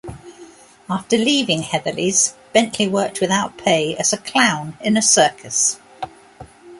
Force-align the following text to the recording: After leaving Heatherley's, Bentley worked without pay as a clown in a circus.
After 0.89 1.15
leaving 1.15 1.61
Heatherley's, 1.61 2.33
Bentley 2.53 2.87
worked 2.87 3.21
without 3.21 3.59
pay 3.59 3.95
as 3.97 4.11
a 4.11 4.17
clown 4.17 4.75
in 4.81 4.97
a 4.97 5.01
circus. 5.03 5.77